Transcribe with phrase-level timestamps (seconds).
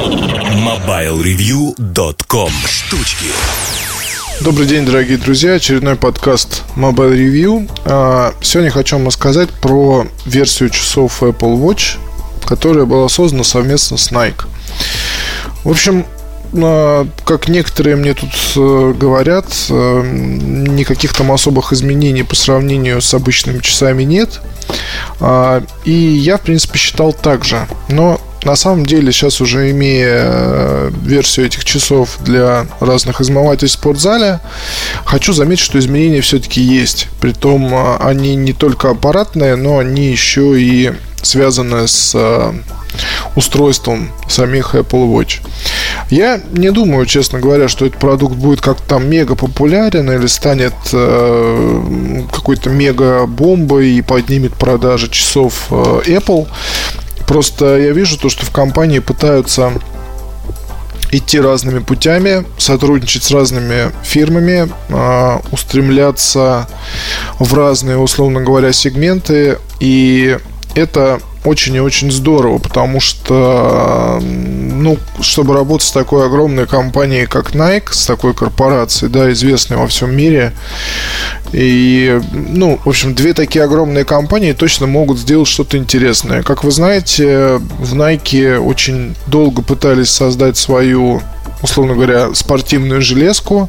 [0.00, 3.26] MobileReview.com Штучки
[4.40, 5.56] Добрый день, дорогие друзья.
[5.56, 7.70] Очередной подкаст Mobile Review.
[7.84, 11.98] А, сегодня хочу вам рассказать про версию часов Apple Watch,
[12.46, 14.46] которая была создана совместно с Nike.
[15.64, 16.06] В общем,
[16.54, 23.12] а, как некоторые мне тут э, говорят, э, никаких там особых изменений по сравнению с
[23.12, 24.40] обычными часами нет.
[25.20, 27.68] А, и я, в принципе, считал так же.
[27.90, 33.80] Но на самом деле, сейчас уже имея э, версию этих часов для разных измывательств в
[33.80, 34.40] спортзале,
[35.04, 37.08] хочу заметить, что изменения все-таки есть.
[37.20, 42.52] Притом э, они не только аппаратные, но они еще и связаны с э,
[43.36, 45.40] устройством самих Apple Watch.
[46.10, 50.74] Я не думаю, честно говоря, что этот продукт будет как-то там мега популярен или станет
[50.92, 55.74] э, какой-то мега бомбой и поднимет продажи часов э,
[56.06, 56.48] Apple.
[57.30, 59.72] Просто я вижу то, что в компании пытаются
[61.12, 66.66] идти разными путями, сотрудничать с разными фирмами, э, устремляться
[67.38, 69.58] в разные, условно говоря, сегменты.
[69.78, 70.38] И
[70.74, 77.54] это очень и очень здорово, потому что, ну, чтобы работать с такой огромной компанией, как
[77.54, 80.52] Nike, с такой корпорацией, да, известной во всем мире,
[81.52, 86.42] и, ну, в общем, две такие огромные компании точно могут сделать что-то интересное.
[86.42, 91.22] Как вы знаете, в Nike очень долго пытались создать свою
[91.62, 93.68] условно говоря, спортивную железку.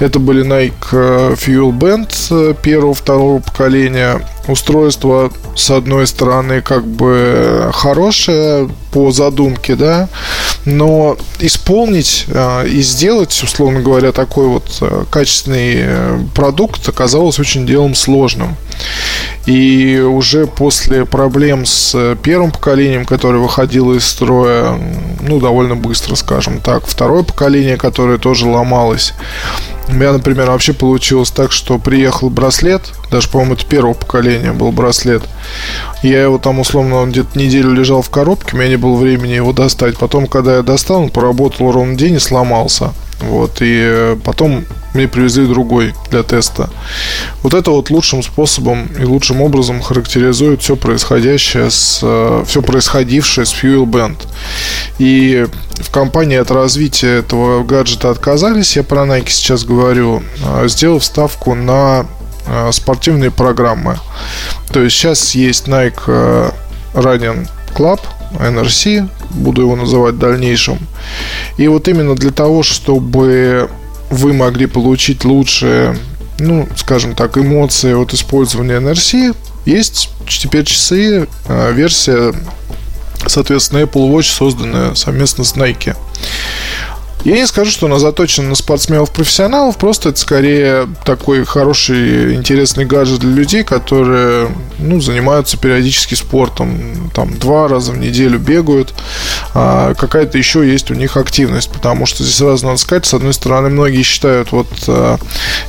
[0.00, 4.20] Это были Nike э, Fuel Band э, первого, второго поколения.
[4.46, 10.08] Устройство, с одной стороны, как бы хорошее по задумке, да,
[10.64, 18.56] но исполнить э, и сделать, условно говоря, такой вот качественный продукт оказалось очень делом сложным.
[19.46, 24.78] И уже после проблем с первым поколением, которое выходило из строя,
[25.20, 29.12] ну, довольно быстро, скажем так, второе поколение, которое тоже ломалось,
[29.88, 34.72] у меня, например, вообще получилось так, что приехал браслет, даже, по-моему, это первого поколения был
[34.72, 35.22] браслет.
[36.02, 39.32] Я его там, условно, он где-то неделю лежал в коробке, у меня не было времени
[39.32, 39.98] его достать.
[39.98, 42.92] Потом, когда я достал, он поработал ровно день и сломался.
[43.20, 44.64] Вот, и э, потом
[44.94, 46.70] мне привезли другой для теста.
[47.42, 53.44] Вот это вот лучшим способом и лучшим образом характеризует все происходящее с э, все происходившее
[53.44, 54.16] с Fuel Band.
[54.98, 55.46] И
[55.80, 61.54] в компании от развития этого гаджета отказались, я про Nike сейчас говорю, э, сделав ставку
[61.54, 62.06] на
[62.72, 63.98] спортивные программы.
[64.70, 66.52] То есть сейчас есть Nike
[66.92, 68.00] Running Club,
[68.38, 70.78] NRC, буду его называть в дальнейшем.
[71.56, 73.68] И вот именно для того, чтобы
[74.10, 75.98] вы могли получить лучшие,
[76.38, 79.34] ну, скажем так, эмоции от использования NRC,
[79.64, 82.34] есть теперь часы, а, версия,
[83.26, 85.96] соответственно, Apple Watch, созданная совместно с Nike.
[87.24, 93.20] Я не скажу, что она заточена на спортсменов-профессионалов, просто это скорее такой хороший, интересный гаджет
[93.20, 98.92] для людей, которые ну, занимаются периодически спортом, там два раза в неделю бегают,
[99.54, 103.32] а какая-то еще есть у них активность, потому что здесь сразу надо сказать, с одной
[103.32, 105.16] стороны, многие считают, вот а,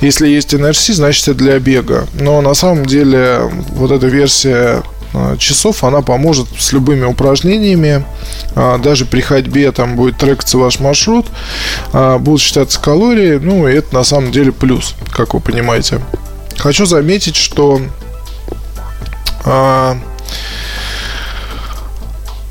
[0.00, 4.82] если есть NRC, значит это для бега, но на самом деле вот эта версия
[5.38, 8.04] часов она поможет с любыми упражнениями.
[8.54, 11.26] А, даже при ходьбе там будет трекаться ваш маршрут,
[11.92, 13.38] а, будут считаться калории.
[13.38, 16.00] Ну, и это на самом деле плюс, как вы понимаете.
[16.58, 17.80] Хочу заметить, что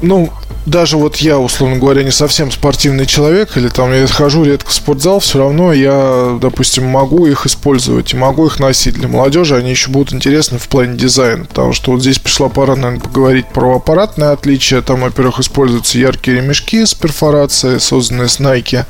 [0.04, 0.30] ну,
[0.66, 4.74] даже вот я, условно говоря, не совсем спортивный человек, или там я хожу редко в
[4.74, 8.96] спортзал, все равно я, допустим, могу их использовать и могу их носить.
[8.96, 12.76] Для молодежи они еще будут интересны в плане дизайна, потому что вот здесь пришла пора,
[12.76, 14.82] наверное, поговорить про аппаратное отличие.
[14.82, 18.86] Там, во-первых, используются яркие ремешки с перфорацией, созданные с Nike.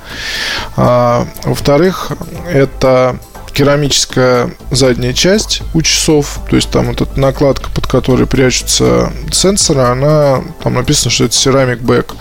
[0.75, 2.11] А, во-вторых,
[2.51, 3.17] это
[3.53, 10.43] керамическая задняя часть у часов, то есть там эта накладка, под которой прячутся сенсоры, она
[10.61, 12.15] там написано, что это ceramic back.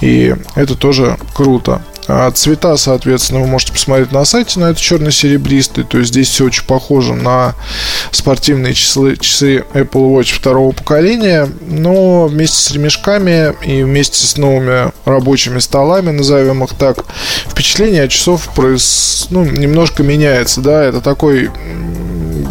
[0.00, 1.82] И это тоже круто.
[2.08, 6.46] А цвета, соответственно, вы можете посмотреть на сайте, но это черно-серебристый, то есть здесь все
[6.46, 7.54] очень похоже на
[8.10, 14.90] спортивные часы, часы Apple Watch второго поколения, но вместе с ремешками и вместе с новыми
[15.04, 17.04] рабочими столами, назовем их так,
[17.48, 21.50] впечатление от часов ну, немножко меняется, да, это такой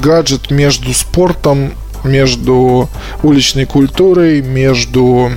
[0.02, 1.74] гаджет между спортом,
[2.06, 2.90] между
[3.22, 5.32] уличной культурой, между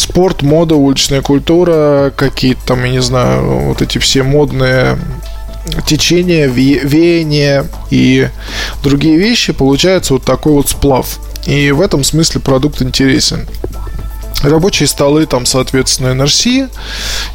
[0.00, 4.98] спорт, мода, уличная культура, какие-то там, я не знаю, вот эти все модные
[5.86, 8.28] течения, веяния и
[8.82, 11.18] другие вещи, получается вот такой вот сплав.
[11.46, 13.46] И в этом смысле продукт интересен.
[14.42, 16.70] Рабочие столы там, соответственно, NRC.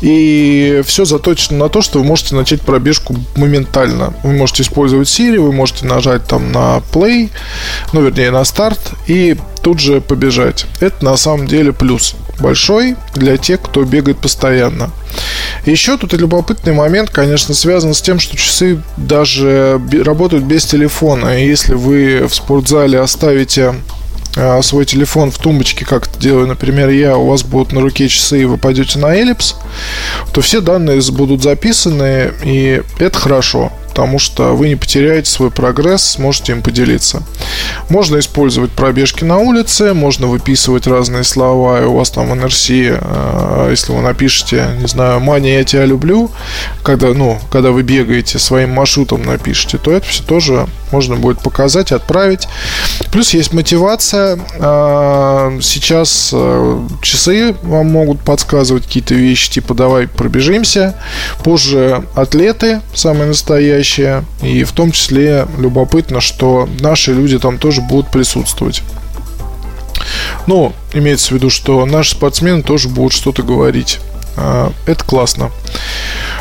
[0.01, 4.13] И все заточено на то, что вы можете начать пробежку моментально.
[4.23, 7.29] Вы можете использовать Siri, вы можете нажать там на play,
[7.93, 10.65] ну, вернее, на старт, и тут же побежать.
[10.79, 14.91] Это на самом деле плюс большой для тех, кто бегает постоянно.
[15.65, 21.39] Еще тут и любопытный момент, конечно, связан с тем, что часы даже работают без телефона.
[21.39, 23.75] И если вы в спортзале оставите
[24.35, 28.09] а, свой телефон в тумбочке, как это делаю, например, я, у вас будут на руке
[28.09, 29.55] часы, и вы пойдете на эллипс,
[30.33, 36.03] то все данные будут записаны, и это хорошо потому что вы не потеряете свой прогресс,
[36.03, 37.23] сможете им поделиться.
[37.87, 43.67] Можно использовать пробежки на улице, можно выписывать разные слова, и у вас там NRC, э,
[43.69, 46.29] если вы напишете, не знаю, «Маня, я тебя люблю»,
[46.83, 51.91] когда, ну, когда вы бегаете, своим маршрутом напишите, то это все тоже можно будет показать,
[51.91, 52.47] отправить.
[53.11, 54.39] Плюс есть мотивация.
[54.55, 60.95] Э, сейчас э, часы вам могут подсказывать какие-то вещи, типа «давай пробежимся».
[61.43, 64.25] Позже атлеты, самые настоящие.
[64.41, 68.81] И в том числе любопытно, что наши люди там тоже будут присутствовать.
[70.47, 73.99] Ну, имеется в виду, что наши спортсмены тоже будут что-то говорить.
[74.37, 75.51] А, это классно.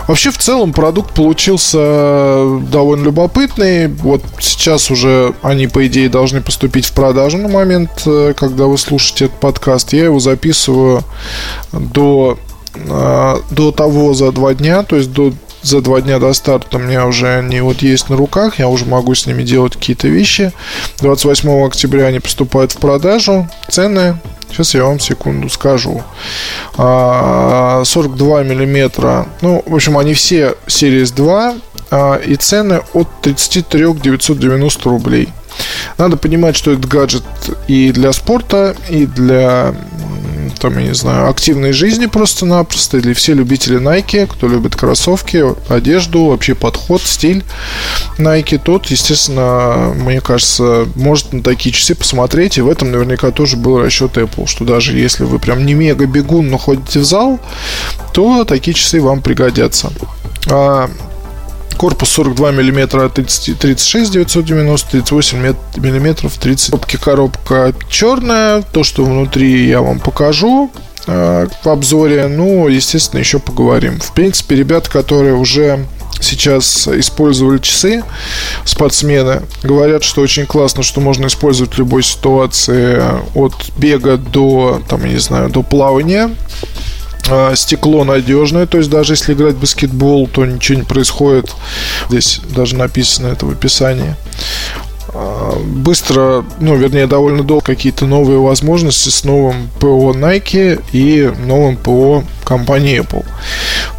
[0.07, 3.89] Вообще, в целом, продукт получился довольно любопытный.
[3.89, 8.77] Вот сейчас уже они, по идее, должны поступить в продажу на момент, э, когда вы
[8.77, 9.93] слушаете этот подкаст.
[9.93, 11.05] Я его записываю
[11.73, 12.39] до,
[12.89, 15.33] а, до того за два дня, то есть до
[15.65, 18.85] за два дня до старта у меня уже они вот есть на руках, я уже
[18.85, 20.53] могу с ними делать какие-то вещи.
[21.01, 23.49] 28 октября они поступают в продажу.
[23.71, 24.19] Цены
[24.51, 26.03] Сейчас я вам секунду скажу.
[26.77, 27.85] 42 а,
[28.43, 29.27] миллиметра.
[29.41, 31.55] Ну, в общем, они все Series 2.
[31.91, 35.29] А, и цены от 33 990 рублей.
[35.99, 37.25] Надо понимать, что этот гаджет
[37.69, 39.75] и для спорта, и для
[40.59, 46.27] там, я не знаю, активной жизни просто-напросто, или все любители Nike, кто любит кроссовки, одежду,
[46.27, 47.45] вообще подход, стиль
[48.19, 53.57] Nike, тот, естественно, мне кажется, может на такие часы посмотреть, и в этом наверняка тоже
[53.57, 57.41] был расчет Apple, что даже если вы прям не мега бегун, но ходите в зал,
[58.13, 59.93] то такие часы вам пригодятся.
[60.49, 60.89] А
[61.77, 66.71] Корпус 42 мм 30, 36 990, 38 мм 30.
[66.71, 68.63] Коробки коробка черная.
[68.63, 70.71] То, что внутри я вам покажу
[71.07, 72.29] э, в обзоре.
[72.29, 73.99] Ну, естественно, еще поговорим.
[74.01, 75.85] В принципе, ребята, которые уже
[76.21, 78.05] сейчас использовали часы,
[78.65, 83.03] спортсмены, говорят, что очень классно, что можно использовать в любой ситуации
[83.35, 86.31] от бега до, там, я не знаю, до плавания
[87.29, 91.51] а, стекло надежное, то есть даже если играть в баскетбол, то ничего не происходит.
[92.09, 94.15] Здесь даже написано это в описании.
[95.09, 101.77] А, быстро, ну, вернее, довольно долго какие-то новые возможности с новым ПО Nike и новым
[101.77, 103.25] ПО компании Apple.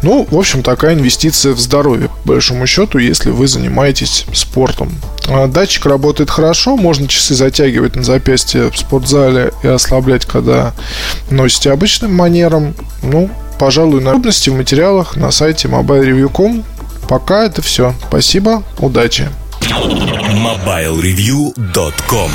[0.02, 4.92] Ну, в общем, такая инвестиция в здоровье, по большому счету, если вы занимаетесь спортом.
[5.28, 10.74] А, датчик работает хорошо, можно часы затягивать на запястье в спортзале и ослаблять, когда
[11.30, 12.74] носите обычным манером.
[13.02, 16.64] Ну, пожалуй, подробности в материалах на сайте mobilereview.com.
[17.08, 17.94] Пока это все.
[18.08, 19.28] Спасибо, удачи.
[19.60, 22.30] MobileReview.com